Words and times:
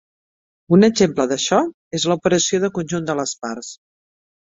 Un 0.77 0.87
exemple 0.87 1.27
d'això 1.33 1.61
és 2.01 2.09
l'operació 2.11 2.63
de 2.67 2.73
conjunt 2.81 3.11
de 3.13 3.21
les 3.25 3.39
parts. 3.47 3.75